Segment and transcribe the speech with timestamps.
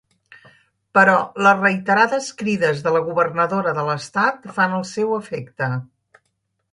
[0.97, 1.17] Però
[1.47, 5.69] les reiterades crides de la Governadora de l'Estat fan el seu efecte.